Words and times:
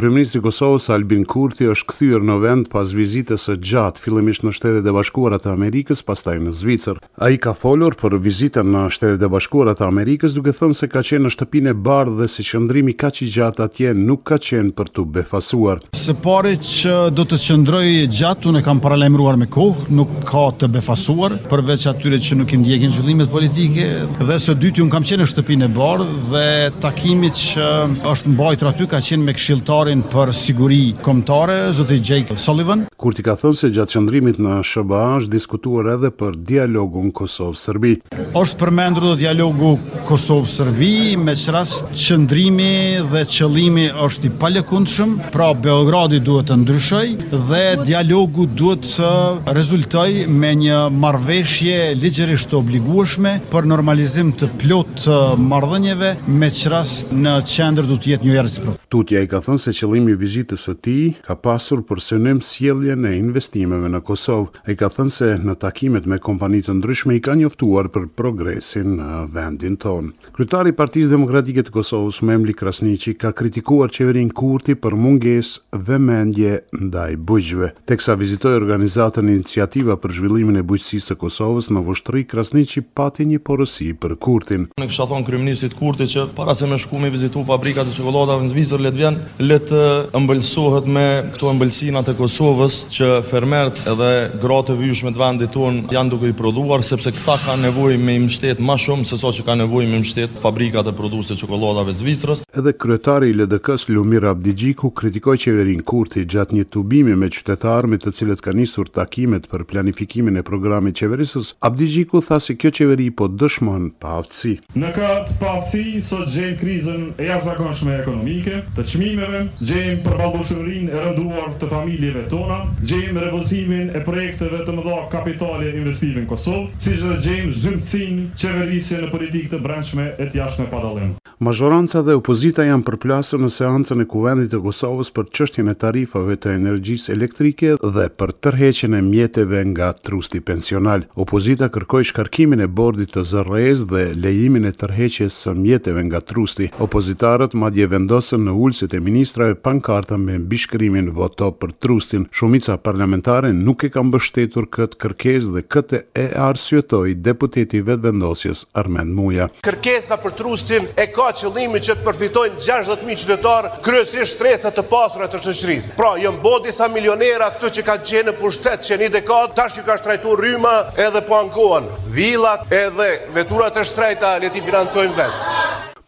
Kryeministri 0.00 0.38
i 0.40 0.44
Kosovës 0.46 0.86
Albin 0.94 1.26
Kurti 1.28 1.66
është 1.68 1.86
kthyer 1.90 2.22
në 2.24 2.34
vend 2.40 2.68
pas 2.72 2.88
vizitës 2.96 3.42
së 3.44 3.58
gjatë 3.68 4.00
fillimisht 4.00 4.44
në 4.46 4.52
Shtetet 4.56 4.86
e 4.88 4.92
Bashkuara 4.96 5.36
të 5.42 5.50
Amerikës, 5.52 6.00
pastaj 6.08 6.38
në 6.40 6.54
Zvicër. 6.56 6.96
Ai 7.20 7.34
ka 7.36 7.52
folur 7.52 7.92
për 8.00 8.14
vizitën 8.24 8.64
në 8.72 8.86
Shtetet 8.96 9.26
e 9.26 9.28
Bashkuara 9.34 9.74
të 9.76 9.84
Amerikës 9.84 10.32
duke 10.38 10.54
thënë 10.56 10.78
se 10.78 10.88
ka 10.88 11.02
qenë 11.04 11.26
në 11.26 11.32
shtëpinë 11.34 11.74
e 11.74 11.78
bardhë 11.88 12.16
dhe 12.22 12.28
si 12.32 12.44
qëndrimi 12.48 12.94
kaq 13.02 13.20
i 13.26 13.28
gjatë 13.34 13.64
atje 13.66 13.90
nuk 13.98 14.22
ka 14.30 14.38
qenë 14.46 14.72
për 14.80 14.88
tu 14.96 15.04
befasuar. 15.18 15.82
Së 16.00 16.16
pari 16.24 16.54
që 16.70 16.96
do 17.20 17.28
të 17.28 17.40
qëndroj 17.44 17.84
gjatë, 18.16 18.48
unë 18.54 18.64
kam 18.70 18.80
paralajmëruar 18.86 19.36
me 19.42 19.50
kohë, 19.52 19.90
nuk 20.00 20.16
ka 20.30 20.46
të 20.62 20.70
befasuar, 20.78 21.36
përveç 21.52 21.84
atyre 21.92 22.22
që 22.24 22.40
nuk 22.40 22.56
i 22.56 22.62
ndjekin 22.64 22.96
zhvillimet 22.96 23.28
politike 23.36 23.90
dhe 24.24 24.40
së 24.46 24.56
dyti 24.64 24.80
unë 24.80 24.96
kam 24.96 25.04
qenë 25.12 25.26
në 25.26 25.28
shtëpinë 25.36 25.68
e 25.68 25.70
bardhë 25.76 26.10
dhe 26.32 26.48
takimi 26.86 27.28
që 27.42 27.68
është 28.14 28.32
mbajtur 28.32 28.72
aty 28.72 28.88
ka 28.94 29.02
qenë 29.04 29.26
me 29.28 29.36
këshilltarë 29.36 29.88
për 30.12 30.30
siguri 30.30 30.94
kombëtare 31.02 31.58
zoti 31.74 31.98
Jake 32.04 32.36
Sullivan 32.38 32.84
kur 33.00 33.14
ti 33.16 33.22
ka 33.24 33.32
thënë 33.40 33.56
se 33.56 33.68
gjatë 33.72 33.94
qëndrimit 33.94 34.38
në 34.44 34.58
SBA 34.66 35.04
është 35.18 35.30
diskutuar 35.32 35.86
edhe 35.94 36.10
për 36.20 36.34
dialogun 36.50 37.06
Kosovë-Serbi. 37.16 37.94
Është 38.36 38.56
përmendur 38.60 39.06
do 39.08 39.12
dialogu 39.16 39.70
Kosovë-Serbi 40.04 41.16
me 41.24 41.32
çrast 41.40 41.88
qëndrimi 42.04 42.98
dhe 43.12 43.22
qëllimi 43.34 43.86
është 44.04 44.28
i 44.28 44.30
palëkundshëm, 44.42 45.14
pra 45.32 45.46
Beogradi 45.66 46.20
duhet 46.26 46.50
të 46.50 46.58
ndryshojë 46.60 47.30
dhe 47.48 47.62
dialogu 47.88 48.44
duhet 48.60 48.84
të 48.84 49.54
rezultojë 49.56 50.26
me 50.42 50.52
një 50.66 50.82
marrëveshje 51.00 51.78
ligjërisht 52.02 52.52
të 52.52 52.60
obligueshme 52.60 53.38
për 53.54 53.70
normalizim 53.72 54.34
të 54.40 54.50
plot 54.60 54.92
të 55.06 55.18
marrëdhënieve 55.48 56.12
me 56.42 56.52
çrast 56.60 57.16
në 57.16 57.38
qendër 57.48 57.88
do 57.88 57.96
të 57.96 58.12
jetë 58.12 58.28
New 58.28 58.36
York 58.36 58.52
City. 58.58 58.76
Tutja 58.92 59.24
i 59.24 59.30
ka 59.32 59.40
thënë 59.48 59.64
se 59.64 59.76
qëllimi 59.80 60.12
i 60.12 60.20
vizitës 60.20 60.68
së 60.68 60.76
tij 60.84 61.02
ka 61.24 61.38
pasur 61.46 61.80
për 61.88 62.00
synim 62.10 62.42
sjellje 62.44 62.89
në 62.98 63.10
e 63.14 63.18
investimeve 63.20 63.90
në 63.90 64.00
Kosovë. 64.06 64.62
Ai 64.68 64.74
ka 64.80 64.88
thënë 64.92 65.12
se 65.14 65.30
në 65.44 65.54
takimet 65.62 66.06
me 66.08 66.18
kompani 66.22 66.60
të 66.64 66.74
ndryshme 66.78 67.16
i 67.18 67.22
ka 67.22 67.34
njoftuar 67.38 67.88
për 67.94 68.06
progresin 68.18 68.96
në 68.98 69.10
vendin 69.34 69.76
ton. 69.82 70.12
Kryetari 70.36 70.72
i 70.72 70.76
Partisë 70.76 71.12
Demokratike 71.12 71.64
të 71.66 71.74
Kosovës, 71.74 72.20
Memli 72.24 72.54
Krasniqi, 72.56 73.16
ka 73.18 73.32
kritikuar 73.36 73.90
qeverin 73.94 74.30
Kurti 74.32 74.74
për 74.78 74.94
mungesë 74.94 75.80
vëmendje 75.90 76.56
ndaj 76.80 77.16
bujqëve. 77.28 77.72
Teksa 77.90 78.16
vizitoi 78.20 78.54
organizatën 78.58 79.28
Iniciativa 79.40 79.96
për 80.00 80.14
zhvillimin 80.18 80.60
e 80.60 80.64
bujqësisë 80.66 81.10
së 81.12 81.18
Kosovës 81.22 81.70
në 81.74 81.84
Voshtri, 81.88 82.24
Krasniqi 82.28 82.82
pati 82.96 83.26
një 83.30 83.40
porosi 83.44 83.92
për 83.94 84.16
Kurtin. 84.20 84.68
Ne 84.80 84.88
kisha 84.90 85.06
thon 85.08 85.24
kryeministit 85.26 85.76
Kurti 85.78 86.08
që 86.12 86.30
para 86.36 86.54
se 86.58 86.68
më 86.70 86.80
shkumë 86.84 87.12
vizitu 87.14 87.44
fabrikat 87.48 87.90
e 87.92 87.96
çokoladave 87.98 88.46
në 88.46 88.50
Zvicër, 88.54 88.78
Letvian, 88.84 89.16
let 89.42 89.68
të 89.70 89.80
ëmbëlsohet 90.16 90.86
me 90.90 91.02
këto 91.34 91.50
ëmbëlsina 91.52 92.00
të 92.04 92.14
Kosovës, 92.18 92.79
që 92.88 93.08
fermert 93.26 93.80
edhe 93.88 94.10
gratë 94.40 94.76
vyshme 94.78 95.10
të 95.14 95.20
vendit 95.20 95.52
ton 95.54 95.80
janë 95.92 96.12
duke 96.12 96.30
i 96.30 96.34
prodhuar 96.36 96.82
sepse 96.86 97.12
këta 97.12 97.36
kanë 97.44 97.64
nevojë 97.66 97.98
me 98.00 98.14
imshtet 98.20 98.60
më 98.64 98.76
shumë 98.84 99.06
se 99.08 99.16
sa 99.18 99.28
so 99.28 99.32
që 99.40 99.44
kanë 99.48 99.62
nevojë 99.64 99.90
me 99.92 100.00
imshtet 100.00 100.38
fabrikat 100.40 100.88
e 100.88 100.94
prodhuesit 100.96 101.40
çokoladave 101.42 101.94
të 101.96 102.04
Zvicrës. 102.04 102.42
Edhe 102.60 102.72
kryetari 102.80 103.30
i 103.32 103.36
LDK-s 103.36 103.88
Lumir 103.92 104.24
Abdigjiku 104.30 104.90
kritikoi 104.96 105.38
qeverinë 105.42 105.84
Kurti 105.90 106.24
gjatë 106.30 106.56
një 106.60 106.66
tubimi 106.74 107.16
me 107.20 107.28
qytetarë 107.34 107.90
me 107.92 108.00
të 108.00 108.14
cilët 108.16 108.44
kanë 108.44 108.62
nisur 108.62 108.90
takimet 108.94 109.48
për 109.50 109.66
planifikimin 109.72 110.40
e 110.40 110.44
programit 110.46 110.98
qeverisës. 111.02 111.54
Abdigjiku 111.66 112.22
tha 112.26 112.38
se 112.40 112.52
si 112.54 112.58
kjo 112.60 112.72
qeveri 112.78 113.10
po 113.20 113.28
dëshmon 113.30 113.90
pavësi. 114.02 114.56
Në 114.78 114.92
këtë 114.96 115.38
pavësi 115.42 115.86
sot 116.04 116.28
gjejmë 116.32 116.58
krizën 116.60 117.06
e 117.20 117.28
jashtëzakonshme 117.28 117.94
ekonomike, 118.02 118.62
të 118.76 118.84
çmimeve, 118.92 119.44
gjejmë 119.60 119.98
përballëshurinë 120.04 120.90
e 120.92 121.00
rënduar 121.06 121.54
të 121.60 121.68
familjeve 121.70 122.20
tona, 122.32 122.60
gjejmë 122.82 123.20
revozimin 123.26 123.90
e 123.94 124.02
projekteve 124.04 124.60
të 124.66 124.74
mëdha 124.76 125.00
kapitali 125.12 125.68
e 125.70 125.74
investimin 125.82 126.24
në 126.26 126.30
Kosovë, 126.32 126.68
si 126.82 126.94
që 127.00 127.08
dhe 127.12 127.18
gjejmë 127.26 127.58
zymëtësin 127.64 128.22
qeverisje 128.42 129.02
në 129.04 129.12
politikë 129.14 129.52
të 129.56 129.62
brendshme 129.66 130.08
e 130.14 130.28
të 130.30 130.42
jashtme 130.44 130.70
pa 130.70 130.78
padalim. 130.78 131.16
Majoranca 131.40 132.02
dhe 132.04 132.12
opozita 132.18 132.66
janë 132.68 132.84
përplasur 132.84 133.40
në 133.40 133.48
seancën 133.54 134.02
e 134.02 134.04
Kuvendit 134.12 134.50
të 134.52 134.58
Kosovës 134.60 135.08
për 135.16 135.28
çështjen 135.36 135.70
e 135.72 135.74
tarifave 135.84 136.34
të 136.36 136.50
energjisë 136.58 137.14
elektrike 137.14 137.70
dhe 137.94 138.04
për 138.20 138.32
tërheqjen 138.44 138.98
e 138.98 138.98
mjeteve 139.06 139.62
nga 139.70 139.86
trusti 140.04 140.42
pensional. 140.44 141.06
Opozita 141.24 141.70
kërkoi 141.72 142.04
shkarkimin 142.10 142.60
e 142.60 142.66
bordit 142.80 143.14
të 143.14 143.24
ZRR-s 143.30 143.86
dhe 143.88 144.02
lejimin 144.20 144.68
e 144.68 144.72
tërheqjes 144.82 145.38
së 145.46 145.54
mjeteve 145.62 146.02
nga 146.10 146.20
trusti. 146.20 146.68
Opozitarët 146.86 147.56
madje 147.64 147.88
vendosën 147.94 148.44
në 148.44 148.58
ulset 148.66 148.98
e 149.00 149.00
ministrave 149.06 149.56
pankarta 149.64 150.20
me 150.20 150.36
mbishkrimin 150.44 151.08
voto 151.16 151.48
për 151.56 151.72
trustin. 151.80 152.28
Shumica 152.36 152.76
parlamentare 152.76 153.54
nuk 153.56 153.86
e 153.88 153.92
ka 153.96 154.04
mbështetur 154.10 154.68
këtë 154.76 155.00
kërkesë 155.06 155.56
dhe 155.56 155.64
këtë 155.72 156.04
e 156.12 156.28
arsyetoi 156.50 157.16
deputeti 157.16 157.80
i 157.80 157.86
vetvendosjes 157.88 158.66
Armand 158.84 159.16
Muja. 159.16 159.48
Kërkesa 159.64 160.20
për 160.20 160.36
trustin 160.44 160.92
e 161.00 161.08
ka 161.08 161.28
qëllimi 161.38 161.80
që 161.82 161.94
të 161.98 162.04
përfitojnë 162.06 162.62
60.000 162.62 163.20
qytetarë 163.22 163.70
kryesisht 163.84 164.36
stresa 164.36 164.72
të 164.74 164.84
pasura 164.90 165.28
të 165.30 165.40
shoqërisë. 165.44 165.94
Pra, 165.98 166.12
janë 166.22 166.42
bodë 166.44 166.70
disa 166.70 166.88
milionera 166.92 167.50
këtu 167.54 167.72
që 167.78 167.86
kanë 167.88 168.06
qenë 168.10 168.28
në 168.30 168.36
pushtet 168.40 168.86
që 168.88 169.00
një 169.02 169.12
dekadë 169.18 169.56
tash 169.58 169.78
që 169.78 169.86
ka 169.88 169.98
shtrajtuar 170.02 170.42
rryma 170.44 170.74
edhe 171.06 171.24
po 171.28 171.38
ankohen. 171.40 171.90
Villat 172.16 172.66
edhe 172.72 173.10
veturat 173.36 173.80
e 173.82 173.86
shtrejta 173.90 174.36
le 174.42 174.52
ti 174.54 174.62
financojnë 174.64 175.18
vetë 175.18 175.49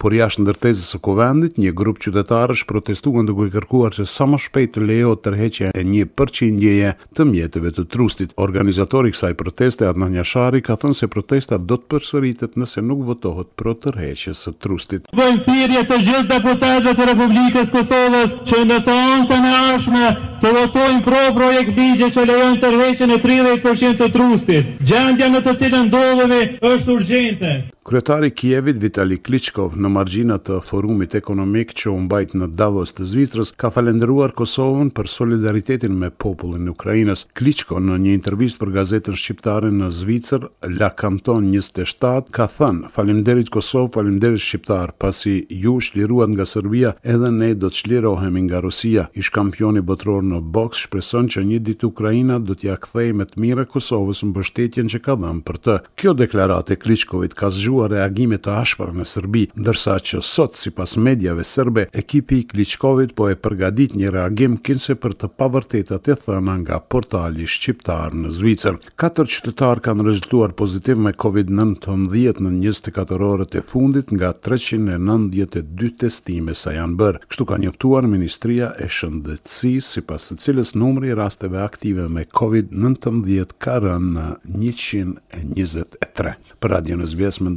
por 0.03 0.13
jashtë 0.19 0.43
ndërtesës 0.43 0.89
së 0.97 0.99
kuvendit, 1.07 1.61
një 1.63 1.71
grup 1.79 2.01
qytetarësh 2.03 2.65
protestuan 2.67 3.29
duke 3.31 3.47
kërkuar 3.55 3.95
që 3.95 4.07
sa 4.11 4.27
më 4.27 4.41
shpejt 4.43 4.73
të 4.75 4.87
lejohet 4.89 5.21
tërheqja 5.29 5.69
e 5.79 5.85
një 5.87 6.09
përqindjeje 6.19 6.91
të 7.15 7.27
mjeteve 7.31 7.71
të 7.77 7.85
trustit. 7.93 8.35
Organizatori 8.47 9.13
i 9.13 9.15
kësaj 9.15 9.37
proteste 9.39 9.87
Adnan 9.87 10.17
Jashari 10.19 10.63
ka 10.67 10.75
thënë 10.83 10.99
se 11.03 11.09
protesta 11.13 11.59
do 11.63 11.79
të 11.79 11.87
përsëritet 11.95 12.59
nëse 12.59 12.83
nuk 12.83 13.05
votohet 13.13 13.53
për 13.55 13.71
tërheqjes 13.85 14.41
së 14.49 14.55
trustit. 14.65 15.07
Bëjmë 15.15 15.45
thirrje 15.47 15.83
të 15.93 15.99
gjithë 16.09 16.29
deputetëve 16.35 16.95
të 16.99 17.09
Republikës 17.13 17.71
së 17.71 17.77
Kosovës 17.79 18.35
që 18.51 18.63
në 18.73 18.79
seancën 18.89 19.47
e 19.47 19.53
ardhshme 19.61 20.11
të 20.43 20.53
votojnë 20.59 21.05
pro 21.07 21.21
projekt 21.39 21.79
ligje 21.79 22.11
që 22.17 22.27
lejon 22.33 22.59
tërheqjen 22.67 23.15
e 23.15 23.21
30% 23.29 24.03
të 24.03 24.11
trustit. 24.19 24.75
Gjendja 24.91 25.31
në 25.37 25.45
të 25.47 25.57
cilën 25.63 25.89
ndodhemi 25.93 26.43
është 26.73 26.97
urgjente. 26.99 27.55
Kryetari 27.87 28.27
i 28.27 28.31
Kievit 28.35 28.77
Vitali 28.79 29.17
Klitschko 29.19 29.65
në 29.75 29.89
marginat 29.91 30.45
të 30.47 30.61
forumit 30.63 31.17
ekonomik 31.19 31.73
që 31.81 31.89
u 31.91 31.97
mbajt 32.05 32.37
në 32.39 32.47
Davos 32.55 32.93
të 32.95 33.09
Zvicrës 33.11 33.49
ka 33.59 33.73
falendëruar 33.75 34.31
Kosovën 34.39 34.93
për 34.95 35.09
solidaritetin 35.11 35.97
me 36.03 36.13
popullin 36.25 36.69
e 36.69 36.71
Ukrainës. 36.77 37.25
Klitschko 37.35 37.81
në 37.83 37.97
një 38.05 38.13
intervistë 38.21 38.61
për 38.63 38.71
gazetën 38.77 39.19
shqiptare 39.19 39.73
në 39.75 39.89
Zvicër, 39.99 40.47
La 40.79 40.93
Canton 41.01 41.49
27, 41.51 42.31
ka 42.37 42.47
thënë: 42.55 42.93
"Faleminderit 42.95 43.51
Kosov, 43.57 43.91
faleminderit 43.99 44.45
shqiptar, 44.47 44.95
pasi 45.03 45.35
ju 45.51 45.75
shliruat 45.89 46.31
nga 46.37 46.47
Serbia, 46.53 46.95
edhe 47.17 47.33
ne 47.35 47.51
do 47.55 47.73
të 47.75 47.81
shlirohemi 47.83 48.45
nga 48.47 48.61
Rusia." 48.69 49.09
Ish 49.25 49.35
kampioni 49.35 49.83
botror 49.91 50.23
në 50.23 50.39
boks 50.55 50.85
shpreson 50.87 51.27
që 51.35 51.43
një 51.51 51.59
ditë 51.67 51.91
Ukraina 51.91 52.39
do 52.39 52.55
t'ia 52.55 52.77
ja 52.79 52.79
kthejë 52.87 53.19
me 53.19 53.27
të 53.27 53.43
mirë 53.43 53.67
Kosovës 53.75 54.23
mbështetjen 54.31 54.87
që 54.95 55.03
ka 55.05 55.19
dhënë 55.19 55.43
për 55.43 55.61
të. 55.67 55.79
Kjo 55.99 56.17
deklaratë 56.23 56.79
Klitschkovit 56.85 57.35
ka 57.35 57.51
zhjë 57.51 57.71
angazhuar 57.73 57.91
reagime 57.91 58.37
të 58.39 58.53
ashpara 58.63 58.93
në 58.93 59.05
Serbi, 59.07 59.43
ndërsa 59.59 59.95
që 60.05 60.19
sot 60.23 60.57
sipas 60.59 60.97
mediave 60.97 61.45
serbe, 61.47 61.87
ekipi 61.99 62.39
i 62.43 62.47
Kliçkovit 62.49 63.15
po 63.17 63.29
e 63.33 63.37
përgatit 63.37 63.95
një 63.97 64.11
reagim 64.13 64.57
kinse 64.59 64.95
për 65.01 65.15
të 65.21 65.29
pavërtetat 65.41 66.09
e 66.13 66.17
thëna 66.21 66.57
nga 66.63 66.79
portali 66.81 67.47
shqiptar 67.49 68.13
në 68.15 68.31
Zvicër. 68.33 68.77
Katër 69.01 69.27
qytetar 69.33 69.81
kanë 69.85 70.07
rezultuar 70.07 70.53
pozitiv 70.57 70.99
me 71.05 71.13
COVID-19 71.13 72.09
në 72.13 72.51
24 72.61 73.21
orët 73.35 73.57
e 73.57 73.63
fundit 73.73 74.13
nga 74.15 74.33
392 74.45 75.97
testime 76.03 76.55
sa 76.55 76.73
janë 76.77 76.99
bërë, 77.01 77.23
kështu 77.29 77.47
ka 77.51 77.59
njoftuar 77.63 78.07
Ministria 78.09 78.73
e 78.85 78.89
Shëndetësisë, 78.89 79.93
sipas 79.99 80.29
së 80.33 80.39
cilës 80.45 80.75
numri 80.77 81.13
i 81.13 81.17
rasteve 81.19 81.61
aktive 81.63 82.09
me 82.09 82.27
COVID-19 82.29 83.57
ka 83.63 83.81
rënë 83.81 84.13
në 84.17 84.29
123. 84.61 86.37
Për 86.63 86.73
radio 86.77 87.01
në 87.01 87.11
zvesmën 87.13 87.57